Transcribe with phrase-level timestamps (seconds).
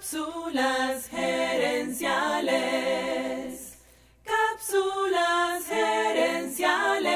[0.00, 2.54] Cápsulas gerenciales.
[4.24, 7.10] Cápsulas gerenciales.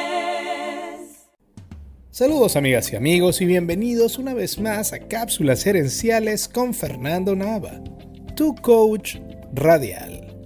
[2.11, 7.83] Saludos amigas y amigos y bienvenidos una vez más a Cápsulas gerenciales con Fernando Nava,
[8.37, 9.17] tu coach
[9.55, 10.37] radial.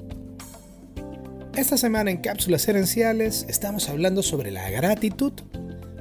[1.57, 5.32] Esta semana en Cápsulas gerenciales estamos hablando sobre la gratitud.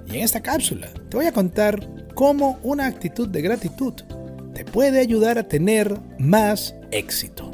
[0.05, 1.79] Y en esta cápsula te voy a contar
[2.13, 3.95] cómo una actitud de gratitud
[4.57, 7.51] te puede ayudar a tener más éxito.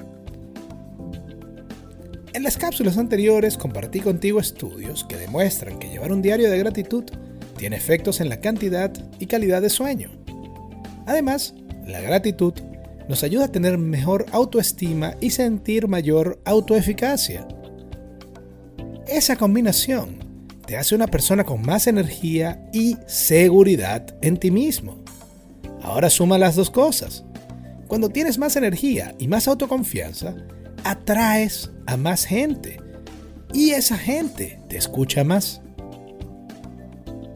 [2.32, 7.04] En las cápsulas anteriores compartí contigo estudios que demuestran que llevar un diario de gratitud
[7.58, 10.12] tiene efectos en la cantidad y calidad de sueño.
[11.05, 11.55] Además,
[11.86, 12.54] la gratitud
[13.10, 17.46] nos ayuda a tener mejor autoestima y sentir mayor autoeficacia.
[19.08, 20.20] Esa combinación
[20.66, 25.02] te hace una persona con más energía y seguridad en ti mismo.
[25.84, 27.26] Ahora suma las dos cosas.
[27.88, 30.34] Cuando tienes más energía y más autoconfianza,
[30.84, 32.80] atraes a más gente
[33.54, 35.62] y esa gente te escucha más.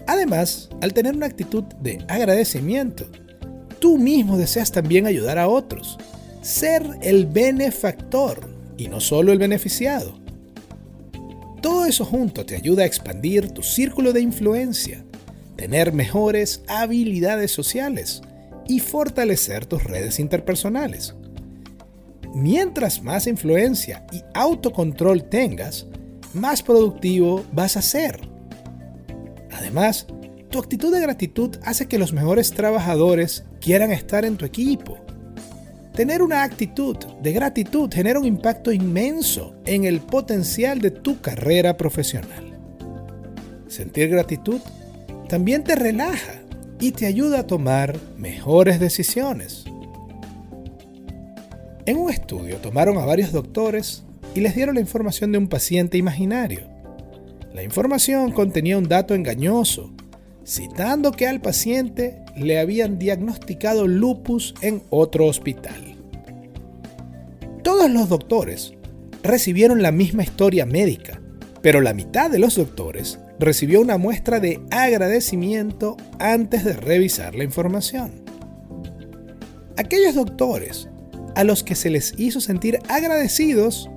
[0.07, 3.05] Además, al tener una actitud de agradecimiento,
[3.79, 5.97] tú mismo deseas también ayudar a otros,
[6.41, 10.17] ser el benefactor y no solo el beneficiado.
[11.61, 15.03] Todo eso junto te ayuda a expandir tu círculo de influencia,
[15.57, 18.21] tener mejores habilidades sociales
[18.67, 21.15] y fortalecer tus redes interpersonales.
[22.33, 25.87] Mientras más influencia y autocontrol tengas,
[26.33, 28.19] más productivo vas a ser.
[29.51, 30.07] Además,
[30.49, 34.97] tu actitud de gratitud hace que los mejores trabajadores quieran estar en tu equipo.
[35.93, 41.75] Tener una actitud de gratitud genera un impacto inmenso en el potencial de tu carrera
[41.75, 42.55] profesional.
[43.67, 44.61] Sentir gratitud
[45.27, 46.41] también te relaja
[46.79, 49.65] y te ayuda a tomar mejores decisiones.
[51.85, 54.03] En un estudio tomaron a varios doctores
[54.35, 56.67] y les dieron la información de un paciente imaginario.
[57.53, 59.91] La información contenía un dato engañoso,
[60.45, 65.95] citando que al paciente le habían diagnosticado lupus en otro hospital.
[67.63, 68.73] Todos los doctores
[69.23, 71.21] recibieron la misma historia médica,
[71.61, 77.43] pero la mitad de los doctores recibió una muestra de agradecimiento antes de revisar la
[77.43, 78.23] información.
[79.77, 80.89] Aquellos doctores
[81.35, 83.89] a los que se les hizo sentir agradecidos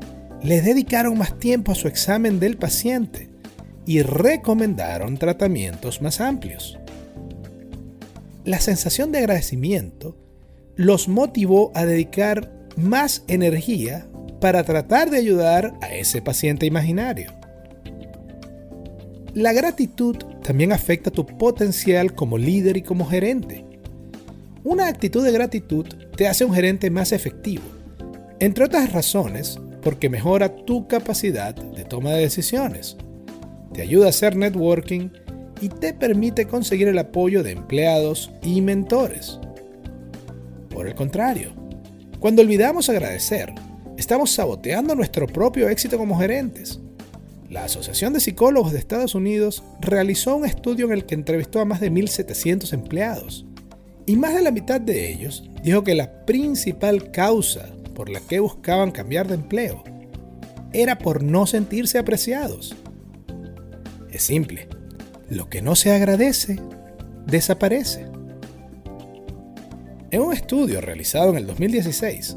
[0.42, 3.30] les dedicaron más tiempo a su examen del paciente
[3.86, 6.78] y recomendaron tratamientos más amplios.
[8.44, 10.16] La sensación de agradecimiento
[10.76, 14.06] los motivó a dedicar más energía
[14.40, 17.39] para tratar de ayudar a ese paciente imaginario.
[19.34, 23.64] La gratitud también afecta tu potencial como líder y como gerente.
[24.64, 25.86] Una actitud de gratitud
[26.16, 27.62] te hace un gerente más efectivo,
[28.40, 32.96] entre otras razones porque mejora tu capacidad de toma de decisiones,
[33.72, 35.10] te ayuda a hacer networking
[35.60, 39.38] y te permite conseguir el apoyo de empleados y mentores.
[40.70, 41.52] Por el contrario,
[42.18, 43.54] cuando olvidamos agradecer,
[43.96, 46.80] estamos saboteando nuestro propio éxito como gerentes
[47.50, 51.64] la Asociación de Psicólogos de Estados Unidos realizó un estudio en el que entrevistó a
[51.64, 53.44] más de 1.700 empleados
[54.06, 58.38] y más de la mitad de ellos dijo que la principal causa por la que
[58.38, 59.82] buscaban cambiar de empleo
[60.72, 62.76] era por no sentirse apreciados.
[64.12, 64.68] Es simple,
[65.28, 66.60] lo que no se agradece
[67.26, 68.06] desaparece.
[70.12, 72.36] En un estudio realizado en el 2016,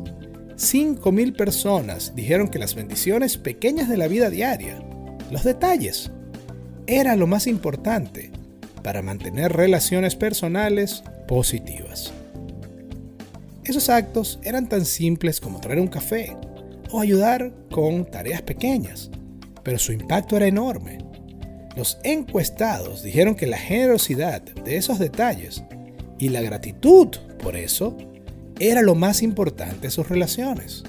[0.55, 4.83] 5.000 personas dijeron que las bendiciones pequeñas de la vida diaria
[5.33, 6.11] los detalles.
[6.85, 8.31] Era lo más importante
[8.83, 12.13] para mantener relaciones personales positivas.
[13.63, 16.37] Esos actos eran tan simples como traer un café
[16.91, 19.09] o ayudar con tareas pequeñas,
[19.63, 20.99] pero su impacto era enorme.
[21.75, 25.63] Los encuestados dijeron que la generosidad de esos detalles
[26.19, 27.07] y la gratitud
[27.41, 27.97] por eso
[28.59, 30.83] era lo más importante de sus relaciones.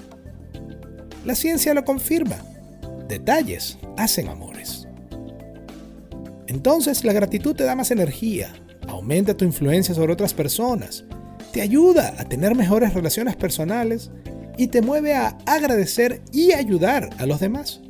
[1.25, 2.37] La ciencia lo confirma.
[3.07, 4.87] Detalles hacen amores.
[6.47, 8.53] Entonces la gratitud te da más energía,
[8.87, 11.05] aumenta tu influencia sobre otras personas,
[11.51, 14.11] te ayuda a tener mejores relaciones personales
[14.57, 17.81] y te mueve a agradecer y ayudar a los demás.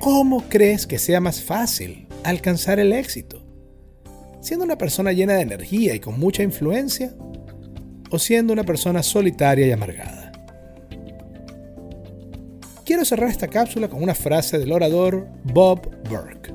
[0.00, 3.42] ¿Cómo crees que sea más fácil alcanzar el éxito?
[4.40, 7.14] ¿Siendo una persona llena de energía y con mucha influencia?
[8.10, 10.23] ¿O siendo una persona solitaria y amargada?
[12.94, 16.54] Quiero cerrar esta cápsula con una frase del orador Bob Burke.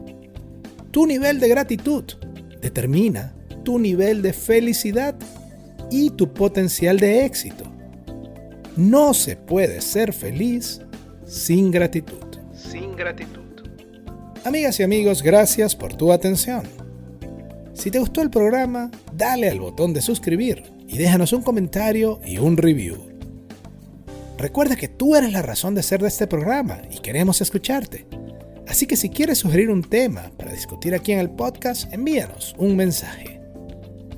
[0.90, 2.06] Tu nivel de gratitud
[2.62, 3.34] determina
[3.64, 5.16] tu nivel de felicidad
[5.92, 7.66] y tu potencial de éxito.
[8.78, 10.80] no se puede ser feliz
[11.26, 12.24] sin gratitud.
[12.54, 13.42] Sin gratitud.
[14.46, 16.64] Amigas y amigos, gracias por tu atención.
[17.74, 22.38] Si te gustó el programa, dale al botón de suscribir y déjanos un comentario y
[22.38, 23.09] un review.
[24.40, 28.08] Recuerda que tú eres la razón de ser de este programa y queremos escucharte.
[28.70, 32.78] Así que si quieres sugerir un tema para discutir aquí en el podcast, envíanos un
[32.78, 33.42] mensaje.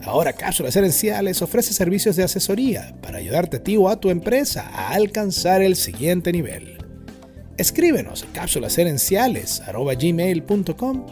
[0.03, 4.69] Ahora Cápsulas Herenciales ofrece servicios de asesoría para ayudarte a ti o a tu empresa
[4.71, 6.77] a alcanzar el siguiente nivel.
[7.57, 11.05] Escríbenos a cápsulasherenciales.com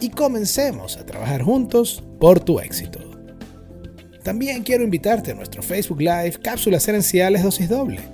[0.00, 3.00] y comencemos a trabajar juntos por tu éxito.
[4.22, 8.13] También quiero invitarte a nuestro Facebook Live Cápsulas Herenciales Dosis Doble.